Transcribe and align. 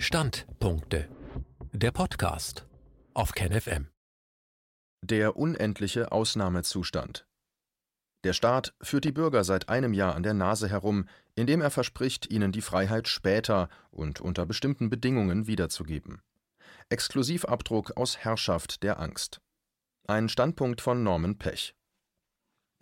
Standpunkte. 0.00 1.08
Der 1.72 1.90
Podcast 1.90 2.68
auf 3.14 3.32
KenFM. 3.32 3.88
Der 5.02 5.36
unendliche 5.36 6.12
Ausnahmezustand. 6.12 7.26
Der 8.22 8.32
Staat 8.32 8.74
führt 8.80 9.04
die 9.04 9.12
Bürger 9.12 9.42
seit 9.42 9.68
einem 9.68 9.92
Jahr 9.92 10.14
an 10.14 10.22
der 10.22 10.34
Nase 10.34 10.68
herum, 10.68 11.08
indem 11.34 11.60
er 11.60 11.70
verspricht, 11.70 12.30
ihnen 12.30 12.52
die 12.52 12.60
Freiheit 12.60 13.08
später 13.08 13.68
und 13.90 14.20
unter 14.20 14.46
bestimmten 14.46 14.88
Bedingungen 14.88 15.48
wiederzugeben. 15.48 16.22
Exklusivabdruck 16.90 17.96
aus 17.96 18.18
Herrschaft 18.18 18.84
der 18.84 19.00
Angst. 19.00 19.40
Ein 20.06 20.28
Standpunkt 20.28 20.80
von 20.80 21.02
Norman 21.02 21.38
Pech. 21.38 21.74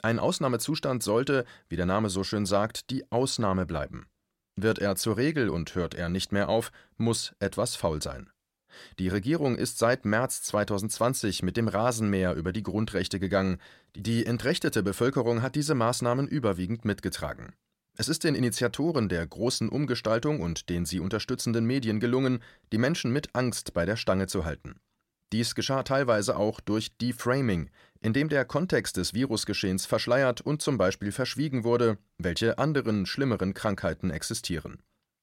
Ein 0.03 0.19
Ausnahmezustand 0.19 1.03
sollte, 1.03 1.47
wie 1.71 1.77
der 1.77 1.87
Name 1.87 2.11
so 2.11 2.25
schön 2.25 2.45
sagt, 2.45 2.91
die 2.91 3.11
Ausnahme 3.11 3.65
bleiben. 3.65 4.07
Wird 4.57 4.79
er 4.79 4.97
zur 4.97 5.19
Regel 5.19 5.51
und 5.51 5.75
hört 5.75 5.95
er 5.95 6.09
nicht 6.09 6.33
mehr 6.33 6.49
auf, 6.49 6.73
muss 6.97 7.35
etwas 7.39 7.77
faul 7.77 8.03
sein. 8.03 8.31
Die 8.99 9.09
Regierung 9.09 9.57
ist 9.57 9.79
seit 9.79 10.05
März 10.05 10.43
2020 10.43 11.43
mit 11.43 11.57
dem 11.57 11.69
Rasenmäher 11.69 12.35
über 12.35 12.53
die 12.53 12.63
Grundrechte 12.63 13.21
gegangen. 13.21 13.59
Die 13.95 14.27
entrechtete 14.27 14.83
Bevölkerung 14.83 15.43
hat 15.43 15.55
diese 15.55 15.75
Maßnahmen 15.75 16.27
überwiegend 16.27 16.85
mitgetragen. 16.85 17.55
Es 17.99 18.09
ist 18.09 18.25
den 18.25 18.35
Initiatoren 18.35 19.09
der 19.09 19.27
großen 19.27 19.69
Umgestaltung 19.69 20.41
und 20.41 20.69
den 20.69 20.85
sie 20.85 21.01
unterstützenden 21.01 21.65
Medien 21.65 22.01
gelungen, 22.01 22.43
die 22.73 22.79
Menschen 22.79 23.13
mit 23.13 23.35
Angst 23.35 23.73
bei 23.73 23.87
der 23.87 23.97
Stange 23.97 24.27
zu 24.27 24.45
halten. 24.45 24.81
Dies 25.33 25.55
geschah 25.55 25.83
teilweise 25.83 26.37
auch 26.37 26.61
durch 26.61 26.97
Deframing, 26.99 27.71
indem 28.01 28.29
der 28.29 28.45
Kontext 28.45 28.97
des 28.97 29.15
Virusgeschehens 29.15 29.85
verschleiert 29.87 30.41
und 30.41 30.63
zum 30.63 30.79
Beispiel 30.79 31.11
verschwiegen 31.11 31.65
wurde, 31.65 31.99
welche 32.19 32.59
anderen, 32.59 33.07
schlimmeren 33.07 33.53
Krankheiten 33.53 34.11
existieren. 34.11 34.79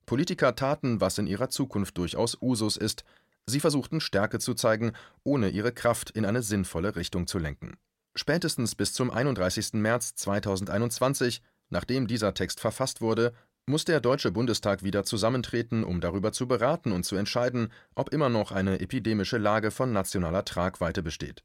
Politiker 0.05 0.55
taten, 0.55 0.99
was 0.99 1.17
in 1.17 1.27
ihrer 1.27 1.49
Zukunft 1.49 1.97
durchaus 1.97 2.37
Usus 2.41 2.75
ist, 2.75 3.05
sie 3.45 3.61
versuchten 3.61 4.01
Stärke 4.01 4.39
zu 4.39 4.53
zeigen, 4.53 4.91
ohne 5.23 5.49
ihre 5.49 5.71
Kraft 5.71 6.09
in 6.11 6.25
eine 6.25 6.43
sinnvolle 6.43 6.95
Richtung 6.95 7.27
zu 7.27 7.39
lenken. 7.39 7.77
Spätestens 8.15 8.75
bis 8.75 8.93
zum 8.93 9.09
31. 9.09 9.73
März 9.73 10.15
2021, 10.15 11.41
nachdem 11.69 12.07
dieser 12.07 12.33
Text 12.33 12.59
verfasst 12.59 13.01
wurde, 13.01 13.33
muss 13.65 13.85
der 13.85 14.01
Deutsche 14.01 14.31
Bundestag 14.31 14.83
wieder 14.83 15.03
zusammentreten, 15.03 15.83
um 15.83 16.01
darüber 16.01 16.31
zu 16.33 16.47
beraten 16.47 16.91
und 16.91 17.03
zu 17.03 17.15
entscheiden, 17.15 17.71
ob 17.95 18.11
immer 18.11 18.29
noch 18.29 18.51
eine 18.51 18.79
epidemische 18.81 19.37
Lage 19.37 19.71
von 19.71 19.93
nationaler 19.93 20.43
Tragweite 20.43 21.01
besteht. 21.01 21.43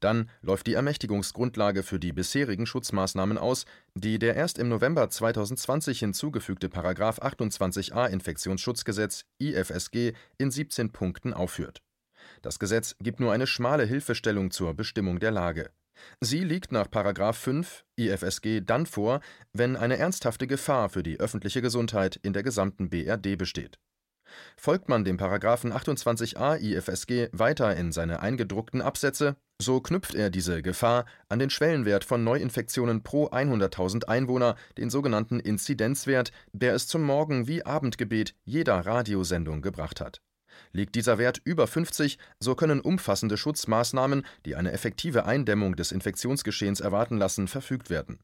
Dann 0.00 0.30
läuft 0.40 0.66
die 0.66 0.74
Ermächtigungsgrundlage 0.74 1.82
für 1.82 2.00
die 2.00 2.12
bisherigen 2.12 2.66
Schutzmaßnahmen 2.66 3.38
aus, 3.38 3.64
die 3.94 4.18
der 4.18 4.34
erst 4.34 4.58
im 4.58 4.68
November 4.68 5.08
2020 5.08 6.00
hinzugefügte§ 6.00 6.68
28a 7.20 8.06
Infektionsschutzgesetz 8.08 9.24
IFSG 9.38 10.14
in 10.38 10.50
17 10.50 10.90
Punkten 10.90 11.32
aufführt. 11.32 11.82
Das 12.42 12.58
Gesetz 12.58 12.96
gibt 13.00 13.20
nur 13.20 13.32
eine 13.32 13.46
schmale 13.46 13.84
Hilfestellung 13.84 14.50
zur 14.50 14.74
Bestimmung 14.74 15.20
der 15.20 15.30
Lage. 15.30 15.70
Sie 16.20 16.44
liegt 16.44 16.72
nach§ 16.72 16.86
5 17.32 17.84
IFSG 17.96 18.60
dann 18.60 18.86
vor, 18.86 19.20
wenn 19.52 19.76
eine 19.76 19.98
ernsthafte 19.98 20.46
Gefahr 20.46 20.88
für 20.88 21.02
die 21.02 21.20
öffentliche 21.20 21.62
Gesundheit 21.62 22.16
in 22.16 22.32
der 22.32 22.42
gesamten 22.42 22.90
BRD 22.90 23.36
besteht. 23.36 23.78
Folgt 24.56 24.88
man 24.88 25.04
dem§ 25.04 25.16
28a 25.72 26.58
IFSG 26.60 27.28
weiter 27.32 27.74
in 27.76 27.92
seine 27.92 28.20
eingedruckten 28.20 28.82
Absätze, 28.82 29.36
so 29.60 29.80
knüpft 29.80 30.14
er 30.14 30.30
diese 30.30 30.62
Gefahr 30.62 31.06
an 31.28 31.38
den 31.38 31.50
Schwellenwert 31.50 32.04
von 32.04 32.22
Neuinfektionen 32.22 33.02
pro 33.02 33.28
100.000 33.28 34.04
Einwohner, 34.04 34.56
den 34.76 34.90
sogenannten 34.90 35.40
Inzidenzwert, 35.40 36.30
der 36.52 36.74
es 36.74 36.86
zum 36.86 37.02
Morgen 37.02 37.48
wie 37.48 37.64
Abendgebet 37.64 38.34
jeder 38.44 38.86
Radiosendung 38.86 39.62
gebracht 39.62 40.00
hat 40.00 40.20
Liegt 40.72 40.94
dieser 40.94 41.18
Wert 41.18 41.40
über 41.44 41.66
50, 41.66 42.18
so 42.40 42.54
können 42.54 42.80
umfassende 42.80 43.36
Schutzmaßnahmen, 43.36 44.24
die 44.44 44.56
eine 44.56 44.72
effektive 44.72 45.24
Eindämmung 45.26 45.76
des 45.76 45.92
Infektionsgeschehens 45.92 46.80
erwarten 46.80 47.18
lassen, 47.18 47.48
verfügt 47.48 47.90
werden. 47.90 48.18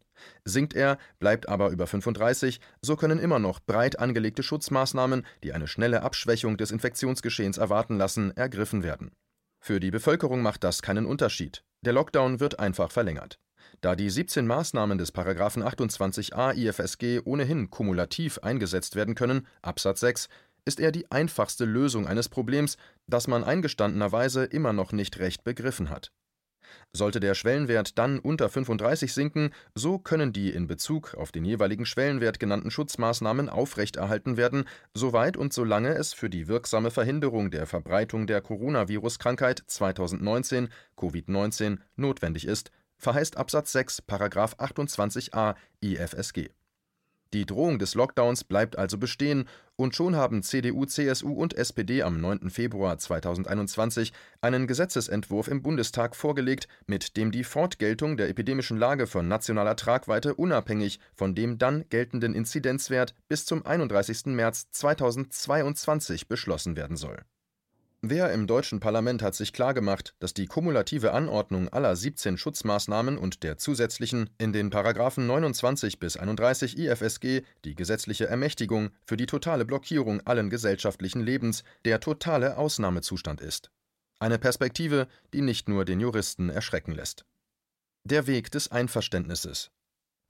Sinkt 0.44 0.75
er, 0.75 0.98
bleibt 1.19 1.48
aber 1.48 1.70
über 1.70 1.86
35, 1.86 2.60
so 2.82 2.97
können 2.97 3.19
immer 3.19 3.38
noch 3.38 3.60
breit 3.60 3.98
angelegte 3.98 4.42
Schutzmaßnahmen, 4.42 5.26
die 5.42 5.53
eine 5.53 5.66
schnelle 5.66 6.03
Abschwächung 6.03 6.56
des 6.56 6.70
Infektionsgeschehens 6.70 7.59
erwarten 7.59 7.98
lassen, 7.98 8.36
ergriffen 8.36 8.82
werden. 8.82 9.12
Für 9.60 9.80
die 9.80 9.91
Bevölkerung 9.91 10.42
macht 10.42 10.62
das 10.62 10.82
keinen 10.82 11.06
Unterschied. 11.06 11.64
Der 11.84 11.92
Lockdown 11.92 12.41
wird 12.41 12.59
einfach 12.59 12.91
verlängert. 12.91 13.38
Da 13.80 13.97
die 13.97 14.09
17 14.09 14.47
Maßnahmen 14.47 14.98
des§ 14.98 15.14
28a 15.62 16.54
IFSG 16.54 17.20
ohnehin 17.25 17.70
kumulativ 17.70 18.38
eingesetzt 18.38 18.94
werden 18.97 19.14
können 19.14 19.47
(Absatz 19.62 20.00
6), 20.00 20.28
ist 20.64 20.80
er 20.80 20.92
die 20.92 21.10
einfachste 21.10 21.64
Lösung 21.64 22.06
eines 22.06 22.28
Problems, 22.28 22.76
das 23.06 23.28
man 23.28 23.44
eingestandenerweise 23.44 24.44
immer 24.44 24.72
noch 24.72 24.92
nicht 24.92 25.19
recht 25.19 25.44
begriffen 25.44 25.91
hat. 25.91 26.12
Sollte 26.92 27.20
der 27.20 27.34
Schwellenwert 27.34 27.98
dann 27.98 28.19
unter 28.19 28.48
35 28.48 29.12
sinken, 29.12 29.50
so 29.74 29.98
können 29.98 30.32
die 30.32 30.50
in 30.50 30.66
Bezug 30.66 31.14
auf 31.14 31.32
den 31.32 31.44
jeweiligen 31.44 31.86
Schwellenwert 31.86 32.41
genannten 32.41 32.70
Schutzmaßnahmen 32.70 33.48
aufrechterhalten 33.48 34.36
werden, 34.36 34.64
soweit 34.94 35.36
und 35.36 35.53
solange 35.53 35.91
es 35.94 36.14
für 36.14 36.30
die 36.30 36.48
wirksame 36.48 36.91
Verhinderung 36.91 37.50
der 37.50 37.66
Verbreitung 37.66 38.26
der 38.26 38.41
Coronavirus-Krankheit 38.41 39.62
2019 39.66 40.69
Covid-19 40.97 41.78
notwendig 41.97 42.47
ist, 42.47 42.70
verheißt 42.97 43.36
Absatz 43.36 43.72
6§ 43.72 44.03
28a 44.56 45.54
IFSG 45.80 46.50
die 47.34 47.47
Drohung 47.47 47.78
des 47.78 47.95
Lockdowns 47.95 48.45
bleibt 48.45 48.78
also 48.78 48.97
bestehen, 48.97 49.47
und 49.77 49.97
schon 49.97 50.15
haben 50.15 50.45
CDU, 50.45 50.87
CSU 50.87 51.33
und 51.33 51.55
SPD 51.55 52.05
am 52.05 52.21
9. 52.21 52.49
Februar 52.49 52.97
2021 52.97 54.12
einen 54.41 54.69
Gesetzesentwurf 54.69 55.49
im 55.49 55.62
Bundestag 55.62 56.15
vorgelegt, 56.15 56.69
mit 56.87 57.17
dem 57.17 57.33
die 57.33 57.43
Fortgeltung 57.43 58.17
der 58.17 58.28
epidemischen 58.28 58.78
Lage 58.78 59.09
von 59.09 59.27
nationaler 59.27 59.75
Tragweite 59.75 60.34
unabhängig 60.34 61.00
von 61.17 61.34
dem 61.34 61.59
dann 61.59 61.84
geltenden 61.89 62.34
Inzidenzwert 62.34 63.15
bis 63.28 63.47
zum 63.47 63.66
31. 63.66 64.27
März 64.27 64.71
2022 64.71 66.28
beschlossen 66.28 66.77
werden 66.77 66.97
soll 66.97 67.25
Wer 68.06 68.34
im 68.34 68.47
deutschen 68.47 68.81
Parlament 68.81 69.22
hat 69.22 69.34
sich 69.34 69.54
klargemacht, 69.54 70.15
dass 70.19 70.34
die 70.34 70.44
kumulative 70.44 71.15
Anordnung 71.15 71.70
aller 71.70 71.97
17 71.97 72.37
Schutzmaßnahmen 72.37 73.16
und 73.16 73.42
der 73.42 73.56
zusätzlichen 73.56 74.28
in 74.37 74.53
den 74.53 74.69
Paragraphen 74.69 75.26
29 75.26 75.98
bis 76.00 76.19
31 76.19 76.76
IFSG 76.76 77.41
die 77.65 77.75
gesetzliche 77.75 78.26
Ermächtigung 78.26 78.91
für 79.06 79.16
die 79.16 79.25
totale 79.25 79.65
Blockierung 79.65 80.20
allen 80.26 80.50
gesellschaftlichen 80.50 81.22
Lebens 81.22 81.65
der 81.87 81.98
totale 81.98 82.59
Ausnahmezustand 82.59 83.41
ist. 83.41 83.70
Eine 84.19 84.38
Perspektive, 84.38 85.09
die 85.32 85.41
nicht 85.41 85.71
nur 85.71 85.86
den 85.86 85.98
Juristen 85.98 86.50
erschrecken 86.50 86.92
lässt. 86.92 87.25
Der 88.04 88.26
Weg 88.26 88.50
des 88.50 88.71
Einverständnisses 88.71 89.71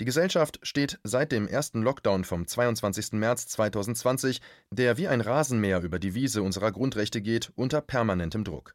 die 0.00 0.04
Gesellschaft 0.04 0.58
steht 0.62 0.98
seit 1.04 1.30
dem 1.30 1.46
ersten 1.46 1.82
Lockdown 1.82 2.24
vom 2.24 2.46
22. 2.46 3.12
März 3.12 3.46
2020, 3.46 4.40
der 4.70 4.96
wie 4.96 5.06
ein 5.06 5.20
Rasenmäher 5.20 5.82
über 5.82 6.00
die 6.00 6.14
Wiese 6.14 6.42
unserer 6.42 6.72
Grundrechte 6.72 7.22
geht, 7.22 7.52
unter 7.54 7.80
permanentem 7.80 8.42
Druck. 8.42 8.74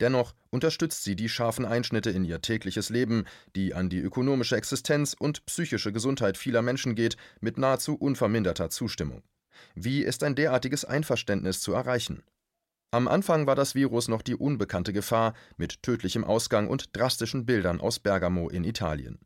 Dennoch 0.00 0.34
unterstützt 0.50 1.02
sie 1.02 1.16
die 1.16 1.28
scharfen 1.28 1.64
Einschnitte 1.64 2.10
in 2.10 2.24
ihr 2.24 2.40
tägliches 2.40 2.90
Leben, 2.90 3.24
die 3.56 3.74
an 3.74 3.88
die 3.88 3.98
ökonomische 3.98 4.56
Existenz 4.56 5.14
und 5.18 5.44
psychische 5.46 5.92
Gesundheit 5.92 6.38
vieler 6.38 6.62
Menschen 6.62 6.94
geht, 6.94 7.16
mit 7.40 7.58
nahezu 7.58 7.96
unverminderter 7.96 8.70
Zustimmung. 8.70 9.22
Wie 9.74 10.02
ist 10.02 10.22
ein 10.22 10.36
derartiges 10.36 10.84
Einverständnis 10.84 11.60
zu 11.60 11.72
erreichen? 11.72 12.22
Am 12.92 13.08
Anfang 13.08 13.46
war 13.46 13.56
das 13.56 13.74
Virus 13.74 14.08
noch 14.08 14.22
die 14.22 14.36
unbekannte 14.36 14.92
Gefahr 14.92 15.34
mit 15.56 15.82
tödlichem 15.82 16.24
Ausgang 16.24 16.68
und 16.68 16.94
drastischen 16.96 17.46
Bildern 17.46 17.80
aus 17.80 17.98
Bergamo 17.98 18.48
in 18.48 18.64
Italien. 18.64 19.18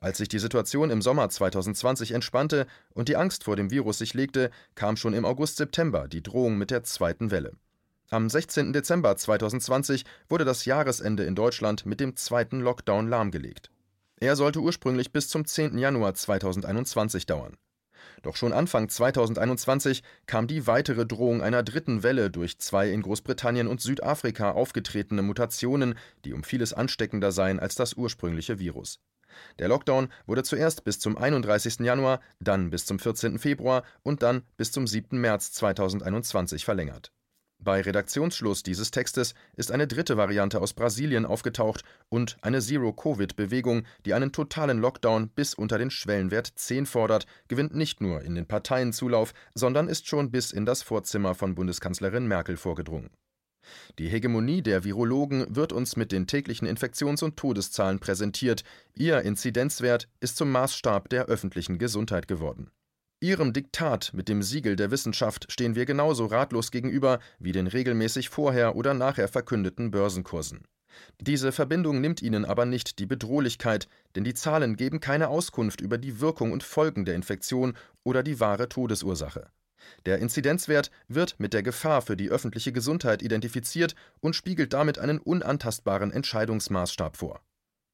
Als 0.00 0.18
sich 0.18 0.28
die 0.28 0.38
Situation 0.38 0.90
im 0.90 1.02
Sommer 1.02 1.28
2020 1.28 2.12
entspannte 2.12 2.66
und 2.92 3.08
die 3.08 3.16
Angst 3.16 3.44
vor 3.44 3.56
dem 3.56 3.70
Virus 3.70 3.98
sich 3.98 4.14
legte, 4.14 4.50
kam 4.74 4.96
schon 4.96 5.14
im 5.14 5.24
August-September 5.24 6.08
die 6.08 6.22
Drohung 6.22 6.58
mit 6.58 6.70
der 6.70 6.82
zweiten 6.82 7.30
Welle. 7.30 7.52
Am 8.10 8.28
16. 8.28 8.72
Dezember 8.72 9.16
2020 9.16 10.04
wurde 10.28 10.44
das 10.44 10.64
Jahresende 10.66 11.24
in 11.24 11.34
Deutschland 11.34 11.86
mit 11.86 12.00
dem 12.00 12.16
zweiten 12.16 12.60
Lockdown 12.60 13.08
lahmgelegt. 13.08 13.70
Er 14.20 14.36
sollte 14.36 14.60
ursprünglich 14.60 15.12
bis 15.12 15.28
zum 15.28 15.44
10. 15.44 15.78
Januar 15.78 16.14
2021 16.14 17.26
dauern. 17.26 17.56
Doch 18.22 18.36
schon 18.36 18.52
Anfang 18.52 18.88
2021 18.88 20.02
kam 20.26 20.46
die 20.46 20.66
weitere 20.66 21.04
Drohung 21.06 21.42
einer 21.42 21.62
dritten 21.62 22.02
Welle 22.02 22.30
durch 22.30 22.58
zwei 22.58 22.90
in 22.90 23.02
Großbritannien 23.02 23.66
und 23.66 23.80
Südafrika 23.80 24.52
aufgetretene 24.52 25.22
Mutationen, 25.22 25.94
die 26.24 26.32
um 26.32 26.44
vieles 26.44 26.72
ansteckender 26.72 27.32
seien 27.32 27.60
als 27.60 27.74
das 27.74 27.94
ursprüngliche 27.94 28.58
Virus. 28.58 28.98
Der 29.58 29.68
Lockdown 29.68 30.08
wurde 30.26 30.42
zuerst 30.42 30.84
bis 30.84 30.98
zum 30.98 31.16
31. 31.16 31.80
Januar, 31.80 32.20
dann 32.40 32.70
bis 32.70 32.86
zum 32.86 32.98
14. 32.98 33.38
Februar 33.38 33.84
und 34.02 34.22
dann 34.22 34.42
bis 34.56 34.72
zum 34.72 34.86
7. 34.86 35.20
März 35.20 35.52
2021 35.52 36.64
verlängert. 36.64 37.12
Bei 37.64 37.80
Redaktionsschluss 37.80 38.62
dieses 38.62 38.90
Textes 38.90 39.34
ist 39.56 39.72
eine 39.72 39.86
dritte 39.86 40.18
Variante 40.18 40.60
aus 40.60 40.74
Brasilien 40.74 41.24
aufgetaucht 41.24 41.82
und 42.10 42.36
eine 42.42 42.60
Zero-Covid-Bewegung, 42.60 43.84
die 44.04 44.12
einen 44.12 44.32
totalen 44.32 44.80
Lockdown 44.80 45.30
bis 45.30 45.54
unter 45.54 45.78
den 45.78 45.90
Schwellenwert 45.90 46.52
10 46.54 46.84
fordert, 46.84 47.26
gewinnt 47.48 47.74
nicht 47.74 48.02
nur 48.02 48.20
in 48.20 48.34
den 48.34 48.46
Parteien 48.46 48.92
Zulauf, 48.92 49.32
sondern 49.54 49.88
ist 49.88 50.06
schon 50.06 50.30
bis 50.30 50.50
in 50.50 50.66
das 50.66 50.82
Vorzimmer 50.82 51.34
von 51.34 51.54
Bundeskanzlerin 51.54 52.26
Merkel 52.28 52.58
vorgedrungen. 52.58 53.10
Die 53.98 54.08
Hegemonie 54.08 54.62
der 54.62 54.84
Virologen 54.84 55.46
wird 55.54 55.72
uns 55.72 55.96
mit 55.96 56.12
den 56.12 56.26
täglichen 56.26 56.66
Infektions- 56.66 57.22
und 57.22 57.36
Todeszahlen 57.36 57.98
präsentiert, 57.98 58.64
ihr 58.94 59.20
Inzidenzwert 59.22 60.08
ist 60.20 60.36
zum 60.36 60.50
Maßstab 60.50 61.08
der 61.08 61.26
öffentlichen 61.26 61.78
Gesundheit 61.78 62.28
geworden. 62.28 62.70
Ihrem 63.20 63.52
Diktat 63.52 64.12
mit 64.12 64.28
dem 64.28 64.42
Siegel 64.42 64.76
der 64.76 64.90
Wissenschaft 64.90 65.50
stehen 65.50 65.74
wir 65.74 65.86
genauso 65.86 66.26
ratlos 66.26 66.70
gegenüber 66.70 67.20
wie 67.38 67.52
den 67.52 67.66
regelmäßig 67.66 68.28
vorher 68.28 68.76
oder 68.76 68.92
nachher 68.92 69.28
verkündeten 69.28 69.90
Börsenkursen. 69.90 70.66
Diese 71.20 71.52
Verbindung 71.52 72.00
nimmt 72.00 72.22
ihnen 72.22 72.44
aber 72.44 72.66
nicht 72.66 72.98
die 72.98 73.06
Bedrohlichkeit, 73.06 73.88
denn 74.14 74.24
die 74.24 74.34
Zahlen 74.34 74.76
geben 74.76 75.00
keine 75.00 75.28
Auskunft 75.28 75.80
über 75.80 75.98
die 75.98 76.20
Wirkung 76.20 76.52
und 76.52 76.62
Folgen 76.62 77.04
der 77.04 77.14
Infektion 77.14 77.74
oder 78.02 78.22
die 78.22 78.40
wahre 78.40 78.68
Todesursache. 78.68 79.48
Der 80.06 80.18
Inzidenzwert 80.18 80.90
wird 81.08 81.36
mit 81.38 81.52
der 81.52 81.62
Gefahr 81.62 82.02
für 82.02 82.16
die 82.16 82.30
öffentliche 82.30 82.72
Gesundheit 82.72 83.22
identifiziert 83.22 83.94
und 84.20 84.36
spiegelt 84.36 84.72
damit 84.72 84.98
einen 84.98 85.18
unantastbaren 85.18 86.12
Entscheidungsmaßstab 86.12 87.16
vor. 87.16 87.40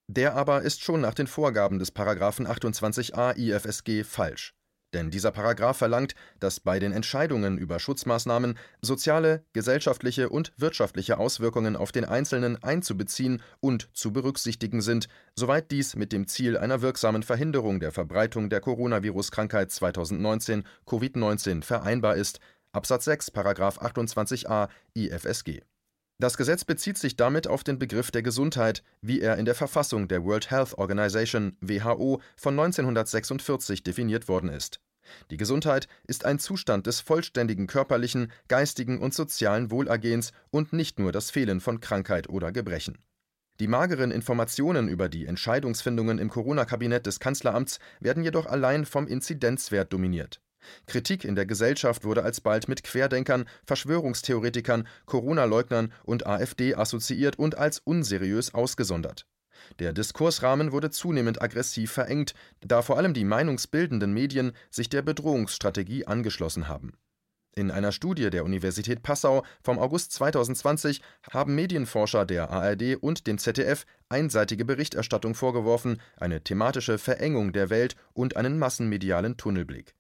Der 0.09 0.35
aber 0.35 0.63
ist 0.63 0.83
schon 0.83 1.01
nach 1.01 1.15
den 1.15 1.27
Vorgaben 1.27 1.79
des§ 1.79 1.95
28a 2.47 3.37
IFSG 3.37 4.05
falsch. 4.05 4.55
Denn 4.93 5.11
dieser 5.11 5.31
Paragraph 5.31 5.77
verlangt, 5.77 6.15
dass 6.41 6.59
bei 6.59 6.79
den 6.81 6.93
Entscheidungen 6.93 7.59
über 7.59 7.79
Schutzmaßnahmen 7.79 8.59
soziale, 8.83 9.45
gesellschaftliche 9.53 10.29
und 10.29 10.53
wirtschaftliche 10.57 11.19
Auswirkungen 11.19 11.77
auf 11.77 11.93
den 11.93 12.05
Einzelnen 12.05 12.61
einzubeziehen 12.63 13.43
und 13.61 13.89
zu 13.93 14.13
berücksichtigen 14.13 14.83
sind, 14.83 15.09
soweit 15.37 15.71
dies 15.71 15.95
mit 15.95 16.13
dem 16.13 16.27
Ziel 16.27 16.59
einer 16.59 16.83
wirksamen 16.83 17.23
Verhinderung 17.23 17.79
der 17.79 17.93
Verbreitung 17.93 18.51
der 18.51 18.61
Coronavirus-Krankheit 18.61 19.71
2019 19.71 20.65
Covid-19 20.87 21.63
vereinbar 21.63 22.17
ist. 22.17 22.41
Absatz 22.73 23.05
6 23.05 23.31
Paragraph 23.31 23.81
28a 23.81 24.69
IFSG. 24.95 25.61
Das 26.21 26.37
Gesetz 26.37 26.67
bezieht 26.67 26.99
sich 26.99 27.17
damit 27.17 27.49
auf 27.49 27.65
den 27.65 27.79
Begriff 27.79 28.11
der 28.11 28.23
Gesundheit, 28.23 28.83
wie 29.01 29.23
er 29.23 29.39
in 29.39 29.47
der 29.47 29.55
Verfassung 29.55 30.07
der 30.07 30.23
World 30.23 30.51
Health 30.51 30.77
Organization 30.77 31.57
WHO 31.63 32.21
von 32.37 32.61
1946 32.61 33.83
definiert 33.83 34.29
worden 34.29 34.51
ist. 34.51 34.81
Die 35.31 35.39
Gesundheit 35.39 35.89
ist 36.07 36.27
ein 36.27 36.39
Zustand 36.39 36.87
des 36.87 37.01
vollständigen 37.01 37.67
körperlichen, 37.67 38.31
geistigen 38.49 39.01
und 39.01 39.15
sozialen 39.15 39.71
Wohlergehens 39.71 40.33
und 40.51 40.75
nicht 40.75 40.99
nur 40.99 41.11
das 41.11 41.31
Fehlen 41.31 41.59
von 41.63 41.81
Krankheit 41.81 42.29
oder 42.29 42.53
Gebrechen. 42.53 42.99
Die 43.59 43.67
mageren 43.67 44.11
Informationen 44.11 44.89
über 44.89 45.09
die 45.09 45.25
Entscheidungsfindungen 45.25 46.19
im 46.19 46.29
Corona-Kabinett 46.29 47.07
des 47.07 47.19
Kanzleramts 47.19 47.79
werden 47.99 48.25
jedoch 48.25 48.45
allein 48.45 48.85
vom 48.85 49.07
Inzidenzwert 49.07 49.91
dominiert. 49.91 50.43
Kritik 50.87 51.25
in 51.25 51.35
der 51.35 51.47
Gesellschaft 51.47 52.05
wurde 52.05 52.23
alsbald 52.23 52.69
mit 52.69 52.85
Querdenkern, 52.85 53.47
Verschwörungstheoretikern, 53.65 54.87
Corona-Leugnern 55.07 55.93
und 56.05 56.27
AfD 56.27 56.75
assoziiert 56.75 57.39
und 57.39 57.57
als 57.57 57.79
unseriös 57.79 58.55
ausgesondert. 58.55 59.27
Der 59.79 59.93
Diskursrahmen 59.93 60.73
wurde 60.73 60.91
zunehmend 60.91 61.43
aggressiv 61.43 61.93
verengt, 61.93 62.35
da 62.61 62.83
vor 62.83 62.97
allem 62.97 63.15
die 63.15 63.25
meinungsbildenden 63.25 64.13
Medien 64.13 64.53
sich 64.71 64.89
der 64.89 65.03
Bedrohungsstrategie 65.03 66.07
angeschlossen 66.07 66.69
haben. 66.69 66.93
In 67.57 67.71
einer 67.71 67.91
Studie 67.91 68.31
der 68.31 68.45
Universität 68.45 69.03
Passau 69.03 69.45
vom 69.61 69.79
August 69.79 70.13
2020 70.13 71.03
haben 71.33 71.57
Medienforscher 71.57 72.25
der 72.25 72.51
ARD 72.51 72.97
und 73.01 73.27
dem 73.27 73.39
ZDF 73.39 73.87
einseitige 74.09 74.65
Berichterstattung 74.65 75.35
vorgeworfen, 75.35 76.01
eine 76.17 76.43
thematische 76.43 76.97
Verengung 76.99 77.53
der 77.53 77.69
Welt 77.69 77.97
und 78.13 78.37
einen 78.37 78.59
massenmedialen 78.59 79.37
Tunnelblick. 79.37 79.95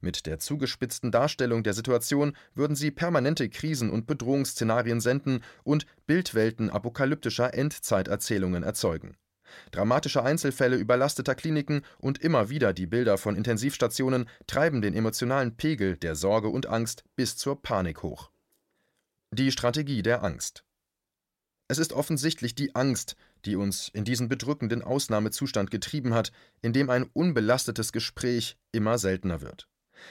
Mit 0.00 0.26
der 0.26 0.38
zugespitzten 0.38 1.10
Darstellung 1.10 1.62
der 1.62 1.74
Situation 1.74 2.36
würden 2.54 2.76
sie 2.76 2.90
permanente 2.90 3.48
Krisen 3.48 3.90
und 3.90 4.06
Bedrohungsszenarien 4.06 5.00
senden 5.00 5.42
und 5.64 5.86
Bildwelten 6.06 6.70
apokalyptischer 6.70 7.54
Endzeiterzählungen 7.54 8.62
erzeugen. 8.62 9.16
Dramatische 9.70 10.22
Einzelfälle 10.22 10.76
überlasteter 10.76 11.34
Kliniken 11.34 11.82
und 11.98 12.18
immer 12.18 12.50
wieder 12.50 12.72
die 12.72 12.86
Bilder 12.86 13.16
von 13.18 13.36
Intensivstationen 13.36 14.28
treiben 14.46 14.82
den 14.82 14.94
emotionalen 14.94 15.56
Pegel 15.56 15.96
der 15.96 16.14
Sorge 16.14 16.48
und 16.48 16.66
Angst 16.66 17.04
bis 17.14 17.36
zur 17.36 17.62
Panik 17.62 18.02
hoch. 18.02 18.30
Die 19.32 19.52
Strategie 19.52 20.02
der 20.02 20.22
Angst. 20.22 20.65
Es 21.68 21.78
ist 21.78 21.92
offensichtlich 21.92 22.54
die 22.54 22.76
Angst, 22.76 23.16
die 23.44 23.56
uns 23.56 23.88
in 23.92 24.04
diesen 24.04 24.28
bedrückenden 24.28 24.82
Ausnahmezustand 24.82 25.70
getrieben 25.70 26.14
hat, 26.14 26.30
in 26.62 26.72
dem 26.72 26.90
ein 26.90 27.10
unbelastetes 27.12 27.92
Gespräch 27.92 28.56
immer 28.70 28.98
seltener 28.98 29.40
wird. 29.40 29.68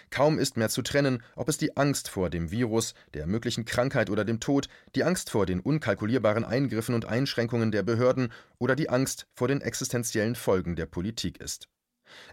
Kaum 0.10 0.40
ist 0.40 0.57
mehr 0.57 0.69
zu 0.69 0.81
trennen, 0.81 1.24
ob 1.36 1.48
es 1.48 1.57
die 1.57 1.78
Angst 1.78 2.10
vor 2.10 2.30
dem 2.30 2.52
Virus, 2.52 2.94
der 3.13 3.28
möglichen 3.28 3.63
Krankheit 3.63 4.10
oder 4.10 4.25
dem 4.25 4.40
Tod, 4.40 4.68
die 4.96 5.04
Angst 5.04 5.30
vor 5.30 5.46
den 5.46 5.60
unkalkulierbaren 5.60 6.44
Eingriffen 6.44 6.96
und 6.96 7.06
Einschränkungen 7.06 7.72
der 7.72 7.84
Behörden 7.84 8.34
oder 8.57 8.75
die 8.75 8.90
Angst 8.90 9.28
vor 9.34 9.48
den 9.48 9.62
existenziellen 9.62 10.36
Folgen 10.36 10.75
der 10.75 10.88
Politik 10.88 11.40
ist. 11.40 11.69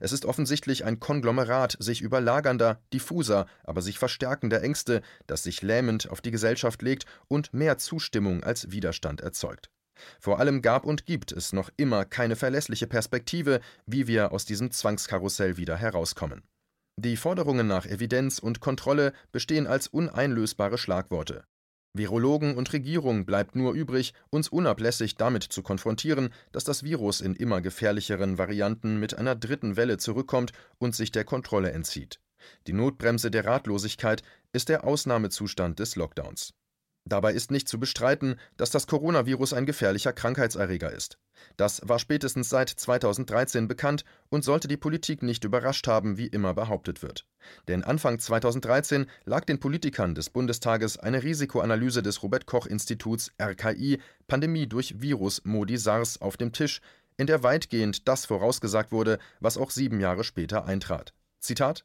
Es 0.00 0.12
ist 0.12 0.25
offensichtlich 0.25 0.84
ein 0.84 1.00
Konglomerat 1.00 1.76
sich 1.79 2.00
überlagernder, 2.02 2.81
diffuser, 2.93 3.46
aber 3.64 3.82
sich 3.82 3.99
verstärkender 3.99 4.62
Ängste, 4.62 5.02
das 5.26 5.43
sich 5.43 5.62
lähmend 5.62 6.11
auf 6.11 6.20
die 6.20 6.31
Gesellschaft 6.31 6.82
legt 6.82 7.06
und 7.29 7.52
mehr 7.52 7.79
Zustimmung 7.79 8.43
als 8.43 8.70
Widerstand 8.70 9.20
erzeugt. 9.20 9.70
Vor 10.19 10.40
allem 10.40 10.62
gab 10.62 10.84
und 10.84 11.06
gibt 11.06 11.32
es 11.32 11.52
noch 11.52 11.70
immer 11.76 12.05
keine 12.05 12.37
verlässliche 12.37 12.87
Perspektive, 12.87 13.61
wie 13.87 14.06
wir 14.06 14.32
aus 14.32 14.44
diesem 14.44 14.70
Zwangskarussell 14.70 15.56
wieder 15.56 15.76
herauskommen. 15.76 16.43
Die 16.96 17.17
Forderungen 17.17 17.67
nach 17.67 17.87
Evidenz 17.87 18.38
und 18.38 18.61
Kontrolle 18.61 19.12
bestehen 19.32 19.67
als 19.67 19.88
uneinlösbare 19.88 20.76
Schlagworte. 20.76 21.44
Virologen 21.94 22.56
und 22.56 22.72
Regierung 22.72 23.26
bleibt 23.26 23.54
nur 23.54 23.74
übrig, 23.74 24.14
uns 24.30 24.48
unablässig 24.48 25.16
damit 25.16 25.42
zu 25.42 25.62
konfrontieren, 25.62 26.30
dass 26.50 26.64
das 26.64 26.84
Virus 26.84 27.20
in 27.20 27.36
immer 27.36 27.60
gefährlicheren 27.60 28.38
Varianten 28.38 28.98
mit 28.98 29.18
einer 29.18 29.34
dritten 29.34 29.76
Welle 29.76 29.98
zurückkommt 29.98 30.52
und 30.78 30.94
sich 30.94 31.12
der 31.12 31.24
Kontrolle 31.24 31.72
entzieht. 31.72 32.18
Die 32.66 32.72
Notbremse 32.72 33.30
der 33.30 33.44
Ratlosigkeit 33.44 34.22
ist 34.54 34.70
der 34.70 34.84
Ausnahmezustand 34.84 35.80
des 35.80 35.94
Lockdowns. 35.96 36.54
Dabei 37.04 37.34
ist 37.34 37.50
nicht 37.50 37.68
zu 37.68 37.78
bestreiten, 37.78 38.36
dass 38.56 38.70
das 38.70 38.86
Coronavirus 38.86 39.52
ein 39.52 39.66
gefährlicher 39.66 40.14
Krankheitserreger 40.14 40.90
ist. 40.90 41.18
Das 41.56 41.80
war 41.84 41.98
spätestens 41.98 42.48
seit 42.48 42.68
2013 42.68 43.68
bekannt 43.68 44.04
und 44.28 44.44
sollte 44.44 44.68
die 44.68 44.76
Politik 44.76 45.22
nicht 45.22 45.44
überrascht 45.44 45.86
haben, 45.86 46.16
wie 46.16 46.26
immer 46.26 46.54
behauptet 46.54 47.02
wird. 47.02 47.26
Denn 47.68 47.84
Anfang 47.84 48.18
2013 48.18 49.06
lag 49.24 49.44
den 49.44 49.60
Politikern 49.60 50.14
des 50.14 50.30
Bundestages 50.30 50.98
eine 50.98 51.22
Risikoanalyse 51.22 52.02
des 52.02 52.22
Robert 52.22 52.46
Koch 52.46 52.67
Instituts 52.67 53.32
RKI 53.40 54.00
Pandemie 54.26 54.67
durch 54.67 55.00
Virus 55.00 55.43
Modi 55.44 55.76
SARS 55.76 56.20
auf 56.20 56.36
dem 56.36 56.52
Tisch, 56.52 56.81
in 57.17 57.26
der 57.26 57.43
weitgehend 57.43 58.08
das 58.08 58.26
vorausgesagt 58.26 58.93
wurde, 58.93 59.19
was 59.40 59.58
auch 59.58 59.70
sieben 59.70 60.00
Jahre 60.00 60.24
später 60.24 60.64
eintrat. 60.64 61.12
Zitat 61.40 61.84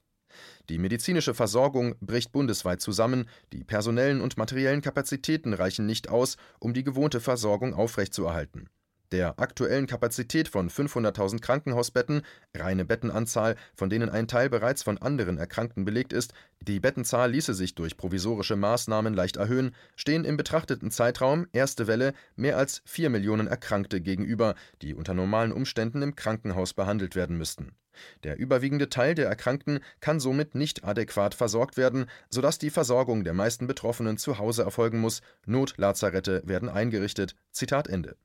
die 0.70 0.78
medizinische 0.78 1.34
Versorgung 1.34 1.96
bricht 2.02 2.32
bundesweit 2.32 2.82
zusammen, 2.82 3.30
die 3.54 3.64
personellen 3.64 4.22
und 4.22 4.38
materiellen 4.38 4.82
Kapazitäten 4.82 5.54
reichen 5.54 5.86
nicht 5.86 6.10
aus, 6.10 6.38
um 6.60 6.74
die 6.74 6.84
gewohnte 6.84 7.22
Versorgung 7.22 7.74
aufrechtzuerhalten. 7.74 8.70
Der 9.14 9.40
aktuellen 9.40 9.88
Kapazität 9.88 10.50
von 10.50 10.70
500.000 10.70 11.40
Krankenhausbetten, 11.40 12.24
reine 12.54 12.84
Bettenanzahl, 12.84 13.56
von 13.74 13.90
denen 13.90 14.10
ein 14.10 14.28
Teil 14.28 14.50
bereits 14.50 14.84
von 14.84 14.98
anderen 14.98 15.38
Erkrankten 15.38 15.86
belegt 15.86 16.12
ist, 16.12 16.34
die 16.60 16.82
Bettenzahl 16.82 17.32
ließe 17.32 17.54
sich 17.54 17.74
durch 17.74 17.96
provisorische 17.96 18.58
Maßnahmen 18.58 19.14
leicht 19.14 19.38
erhöhen, 19.38 19.74
stehen 19.96 20.26
im 20.26 20.36
betrachteten 20.36 20.92
Zeitraum 20.92 21.48
erste 21.54 21.88
Welle 21.88 22.14
mehr 22.36 22.58
als 22.58 22.82
4 22.84 23.10
Millionen 23.10 23.48
Erkrankte 23.48 24.02
gegenüber, 24.02 24.56
die 24.82 24.94
unter 24.94 25.14
normalen 25.14 25.54
Umständen 25.54 26.02
im 26.02 26.18
Krankenhaus 26.18 26.74
behandelt 26.74 27.16
werden 27.16 27.38
müssten. 27.38 27.78
Der 28.24 28.38
überwiegende 28.38 28.90
Teil 28.90 29.16
der 29.16 29.30
Erkrankten 29.30 29.80
kann 30.02 30.20
somit 30.20 30.54
nicht 30.54 30.84
adäquat 30.84 31.34
versorgt 31.34 31.78
werden, 31.78 32.08
sodass 32.30 32.60
die 32.60 32.70
Versorgung 32.70 33.24
der 33.24 33.34
meisten 33.34 33.68
Betroffenen 33.68 34.18
zu 34.18 34.38
Hause 34.38 34.64
erfolgen 34.64 35.00
muss, 35.00 35.22
Notlazarette 35.46 36.42
werden 36.46 36.68
eingerichtet. 36.68 37.36
Zitat 37.52 37.88
Ende. 37.88 38.18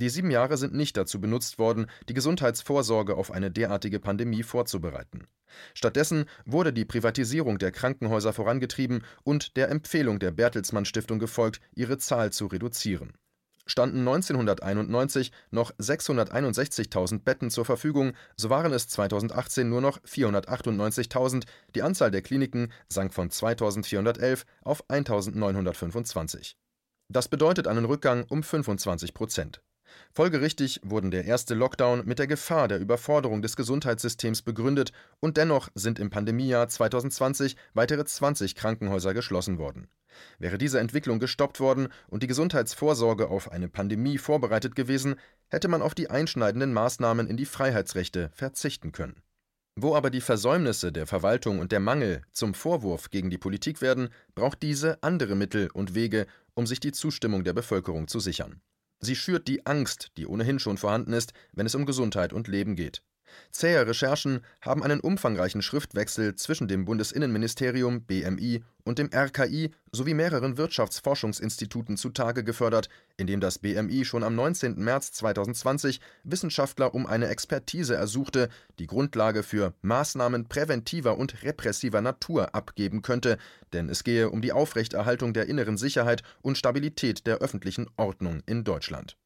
Die 0.00 0.08
sieben 0.08 0.30
Jahre 0.30 0.56
sind 0.56 0.72
nicht 0.72 0.96
dazu 0.96 1.20
benutzt 1.20 1.58
worden, 1.58 1.86
die 2.08 2.14
Gesundheitsvorsorge 2.14 3.16
auf 3.16 3.30
eine 3.30 3.50
derartige 3.50 4.00
Pandemie 4.00 4.42
vorzubereiten. 4.42 5.26
Stattdessen 5.74 6.24
wurde 6.46 6.72
die 6.72 6.86
Privatisierung 6.86 7.58
der 7.58 7.70
Krankenhäuser 7.70 8.32
vorangetrieben 8.32 9.04
und 9.24 9.58
der 9.58 9.68
Empfehlung 9.68 10.18
der 10.18 10.30
Bertelsmann 10.30 10.86
Stiftung 10.86 11.18
gefolgt, 11.18 11.60
ihre 11.74 11.98
Zahl 11.98 12.32
zu 12.32 12.46
reduzieren. 12.46 13.12
Standen 13.66 13.98
1991 13.98 15.32
noch 15.50 15.70
661.000 15.72 17.18
Betten 17.22 17.50
zur 17.50 17.66
Verfügung, 17.66 18.14
so 18.36 18.48
waren 18.48 18.72
es 18.72 18.88
2018 18.88 19.68
nur 19.68 19.82
noch 19.82 20.00
498.000, 20.00 21.44
die 21.74 21.82
Anzahl 21.82 22.10
der 22.10 22.22
Kliniken 22.22 22.72
sank 22.88 23.12
von 23.12 23.30
2411 23.30 24.46
auf 24.62 24.82
1925. 24.88 26.56
Das 27.12 27.28
bedeutet 27.28 27.68
einen 27.68 27.84
Rückgang 27.84 28.24
um 28.30 28.42
25 28.42 29.12
Prozent. 29.12 29.60
Folgerichtig 30.12 30.80
wurden 30.82 31.10
der 31.10 31.24
erste 31.24 31.54
Lockdown 31.54 32.04
mit 32.04 32.18
der 32.18 32.26
Gefahr 32.26 32.68
der 32.68 32.78
Überforderung 32.78 33.42
des 33.42 33.56
Gesundheitssystems 33.56 34.42
begründet 34.42 34.92
und 35.20 35.36
dennoch 35.36 35.68
sind 35.74 35.98
im 35.98 36.10
Pandemiejahr 36.10 36.68
2020 36.68 37.56
weitere 37.74 38.04
20 38.04 38.54
Krankenhäuser 38.54 39.14
geschlossen 39.14 39.58
worden. 39.58 39.88
Wäre 40.38 40.58
diese 40.58 40.80
Entwicklung 40.80 41.18
gestoppt 41.18 41.60
worden 41.60 41.88
und 42.08 42.22
die 42.22 42.26
Gesundheitsvorsorge 42.26 43.28
auf 43.28 43.50
eine 43.52 43.68
Pandemie 43.68 44.18
vorbereitet 44.18 44.74
gewesen, 44.74 45.16
hätte 45.48 45.68
man 45.68 45.82
auf 45.82 45.94
die 45.94 46.10
einschneidenden 46.10 46.72
Maßnahmen 46.72 47.26
in 47.26 47.36
die 47.36 47.46
Freiheitsrechte 47.46 48.30
verzichten 48.34 48.92
können. 48.92 49.22
Wo 49.76 49.94
aber 49.94 50.10
die 50.10 50.20
Versäumnisse 50.20 50.92
der 50.92 51.06
Verwaltung 51.06 51.58
und 51.58 51.72
der 51.72 51.80
Mangel 51.80 52.22
zum 52.32 52.54
Vorwurf 52.54 53.10
gegen 53.10 53.30
die 53.30 53.38
Politik 53.38 53.80
werden, 53.80 54.10
braucht 54.34 54.62
diese 54.62 55.02
andere 55.02 55.36
Mittel 55.36 55.70
und 55.72 55.94
Wege, 55.94 56.26
um 56.54 56.66
sich 56.66 56.80
die 56.80 56.92
Zustimmung 56.92 57.44
der 57.44 57.52
Bevölkerung 57.52 58.08
zu 58.08 58.20
sichern. 58.20 58.60
Sie 59.00 59.16
schürt 59.16 59.48
die 59.48 59.64
Angst, 59.66 60.12
die 60.16 60.26
ohnehin 60.26 60.58
schon 60.58 60.76
vorhanden 60.76 61.14
ist, 61.14 61.32
wenn 61.52 61.66
es 61.66 61.74
um 61.74 61.86
Gesundheit 61.86 62.32
und 62.32 62.48
Leben 62.48 62.76
geht. 62.76 63.02
Zähe 63.50 63.86
Recherchen 63.86 64.40
haben 64.60 64.82
einen 64.82 65.00
umfangreichen 65.00 65.62
Schriftwechsel 65.62 66.34
zwischen 66.34 66.68
dem 66.68 66.84
Bundesinnenministerium 66.84 68.02
BMI 68.02 68.62
und 68.84 68.98
dem 68.98 69.10
RKI 69.14 69.70
sowie 69.92 70.14
mehreren 70.14 70.56
Wirtschaftsforschungsinstituten 70.56 71.96
zutage 71.96 72.44
gefördert, 72.44 72.88
in 73.16 73.26
dem 73.26 73.40
das 73.40 73.58
BMI 73.58 74.04
schon 74.04 74.22
am 74.22 74.34
19. 74.34 74.76
März 74.76 75.12
2020 75.12 76.00
Wissenschaftler 76.24 76.94
um 76.94 77.06
eine 77.06 77.28
Expertise 77.28 77.94
ersuchte, 77.94 78.48
die 78.78 78.86
Grundlage 78.86 79.42
für 79.42 79.74
Maßnahmen 79.82 80.48
präventiver 80.48 81.18
und 81.18 81.42
repressiver 81.42 82.00
Natur 82.00 82.54
abgeben 82.54 83.02
könnte, 83.02 83.38
denn 83.72 83.88
es 83.88 84.04
gehe 84.04 84.30
um 84.30 84.42
die 84.42 84.52
Aufrechterhaltung 84.52 85.32
der 85.32 85.46
inneren 85.46 85.76
Sicherheit 85.76 86.22
und 86.42 86.58
Stabilität 86.58 87.26
der 87.26 87.38
öffentlichen 87.38 87.88
Ordnung 87.96 88.42
in 88.46 88.64
Deutschland 88.64 89.16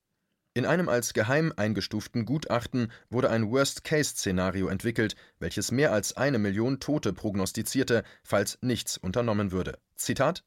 in 0.55 0.67
einem 0.67 0.89
als 0.89 1.15
geheim 1.15 1.53
eingestuften 1.57 2.25
Gutachten 2.25 2.93
wurde 3.11 3.29
ein 3.29 3.51
Worst-Case-Szenario 3.51 4.69
entwickelt, 4.69 5.17
welches 5.41 5.73
mehr 5.73 5.93
als 5.93 6.17
eine 6.17 6.39
Million 6.39 6.79
Tote 6.79 7.13
prognostizierte, 7.13 8.05
falls 8.23 8.59
nichts 8.63 8.97
unternommen 8.97 9.51
würde. 9.51 9.79
Zitat 9.97 10.45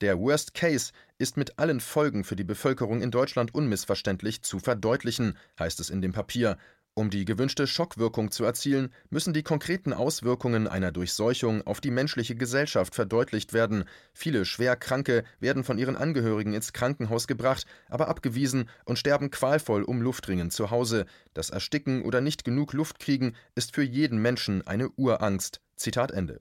Der 0.00 0.18
Worst 0.18 0.54
Case 0.54 0.92
ist 1.18 1.36
mit 1.36 1.58
allen 1.58 1.80
Folgen 1.80 2.24
für 2.24 2.36
die 2.36 2.44
Bevölkerung 2.44 3.02
in 3.02 3.10
Deutschland 3.10 3.54
unmissverständlich 3.54 4.42
zu 4.42 4.60
verdeutlichen, 4.60 5.36
heißt 5.58 5.78
es 5.78 5.90
in 5.90 6.00
dem 6.00 6.12
Papier, 6.12 6.56
um 6.96 7.10
die 7.10 7.24
gewünschte 7.24 7.66
Schockwirkung 7.66 8.30
zu 8.30 8.44
erzielen, 8.44 8.92
müssen 9.10 9.34
die 9.34 9.42
konkreten 9.42 9.92
Auswirkungen 9.92 10.68
einer 10.68 10.92
Durchseuchung 10.92 11.66
auf 11.66 11.80
die 11.80 11.90
menschliche 11.90 12.36
Gesellschaft 12.36 12.94
verdeutlicht 12.94 13.52
werden. 13.52 13.84
Viele 14.12 14.44
Schwerkranke 14.44 15.24
werden 15.40 15.64
von 15.64 15.76
ihren 15.76 15.96
Angehörigen 15.96 16.54
ins 16.54 16.72
Krankenhaus 16.72 17.26
gebracht, 17.26 17.66
aber 17.88 18.06
abgewiesen 18.06 18.70
und 18.84 18.98
sterben 18.98 19.32
qualvoll 19.32 19.82
um 19.82 20.02
Luftringen 20.02 20.52
zu 20.52 20.70
Hause. 20.70 21.06
Das 21.34 21.50
Ersticken 21.50 22.02
oder 22.02 22.20
nicht 22.20 22.44
genug 22.44 22.72
Luft 22.72 23.00
kriegen 23.00 23.34
ist 23.56 23.74
für 23.74 23.82
jeden 23.82 24.22
Menschen 24.22 24.64
eine 24.64 24.88
Urangst. 24.90 25.60
Zitat 25.74 26.12
Ende. 26.12 26.38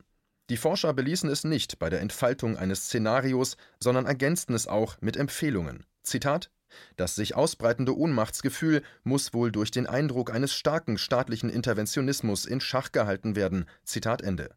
Die 0.51 0.57
Forscher 0.57 0.93
beließen 0.93 1.31
es 1.31 1.43
nicht 1.45 1.79
bei 1.79 1.89
der 1.89 2.01
Entfaltung 2.01 2.57
eines 2.57 2.85
Szenarios, 2.85 3.57
sondern 3.79 4.05
ergänzten 4.05 4.53
es 4.53 4.67
auch 4.67 4.97
mit 5.01 5.17
Empfehlungen. 5.17 5.85
Zitat 6.03 6.51
das 6.95 7.15
sich 7.15 7.35
ausbreitende 7.35 7.97
Ohnmachtsgefühl 7.97 8.81
muss 9.03 9.33
wohl 9.33 9.51
durch 9.51 9.71
den 9.71 9.87
Eindruck 9.87 10.33
eines 10.33 10.53
starken 10.53 10.97
staatlichen 10.97 11.49
Interventionismus 11.49 12.45
in 12.45 12.61
Schach 12.61 12.91
gehalten 12.91 13.35
werden. 13.35 13.65
Zitat 13.83 14.21
Ende. 14.21 14.55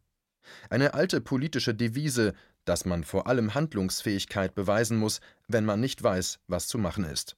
Eine 0.69 0.93
alte 0.93 1.21
politische 1.21 1.73
Devise, 1.73 2.33
dass 2.65 2.85
man 2.85 3.03
vor 3.03 3.27
allem 3.27 3.53
Handlungsfähigkeit 3.53 4.55
beweisen 4.55 4.97
muss, 4.97 5.19
wenn 5.47 5.65
man 5.65 5.79
nicht 5.79 6.03
weiß, 6.03 6.39
was 6.47 6.67
zu 6.67 6.77
machen 6.77 7.05
ist. 7.05 7.37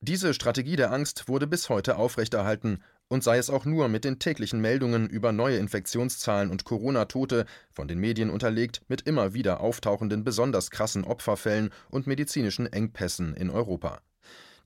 Diese 0.00 0.34
Strategie 0.34 0.74
der 0.74 0.92
Angst 0.92 1.28
wurde 1.28 1.46
bis 1.46 1.68
heute 1.68 1.96
aufrechterhalten, 1.96 2.82
und 3.08 3.22
sei 3.22 3.36
es 3.36 3.50
auch 3.50 3.66
nur 3.66 3.88
mit 3.88 4.04
den 4.04 4.18
täglichen 4.18 4.60
Meldungen 4.60 5.06
über 5.08 5.32
neue 5.32 5.58
Infektionszahlen 5.58 6.50
und 6.50 6.64
Corona-Tote, 6.64 7.44
von 7.70 7.86
den 7.86 7.98
Medien 7.98 8.30
unterlegt 8.30 8.80
mit 8.88 9.02
immer 9.02 9.34
wieder 9.34 9.60
auftauchenden 9.60 10.24
besonders 10.24 10.70
krassen 10.70 11.04
Opferfällen 11.04 11.70
und 11.90 12.06
medizinischen 12.06 12.66
Engpässen 12.66 13.34
in 13.34 13.50
Europa. 13.50 14.00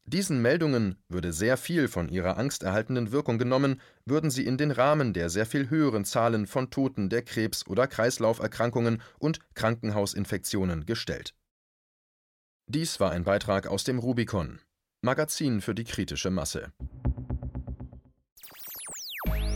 Diesen 0.08 0.40
Meldungen 0.40 0.96
würde 1.08 1.32
sehr 1.32 1.56
viel 1.56 1.88
von 1.88 2.08
ihrer 2.08 2.36
angsterhaltenden 2.36 3.10
Wirkung 3.10 3.38
genommen, 3.38 3.80
würden 4.04 4.30
sie 4.30 4.46
in 4.46 4.56
den 4.56 4.70
Rahmen 4.70 5.12
der 5.12 5.30
sehr 5.30 5.46
viel 5.46 5.68
höheren 5.68 6.04
Zahlen 6.04 6.46
von 6.46 6.70
Toten 6.70 7.08
der 7.08 7.22
Krebs- 7.22 7.66
oder 7.66 7.88
Kreislauferkrankungen 7.88 9.02
und 9.18 9.40
Krankenhausinfektionen 9.54 10.86
gestellt. 10.86 11.34
Dies 12.68 13.00
war 13.00 13.10
ein 13.10 13.24
Beitrag 13.24 13.66
aus 13.66 13.82
dem 13.82 13.98
Rubicon, 13.98 14.60
Magazin 15.02 15.60
für 15.60 15.74
die 15.74 15.84
kritische 15.84 16.30
Masse. 16.30 16.72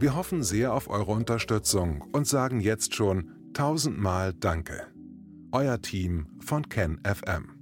Wir 0.00 0.14
hoffen 0.14 0.44
sehr 0.44 0.74
auf 0.74 0.88
eure 0.88 1.10
Unterstützung 1.10 2.02
und 2.12 2.26
sagen 2.26 2.60
jetzt 2.60 2.94
schon 2.94 3.32
tausendmal 3.52 4.32
Danke. 4.32 4.86
Euer 5.50 5.82
Team 5.82 6.28
von 6.38 6.68
Ken 6.68 7.00
FM. 7.04 7.54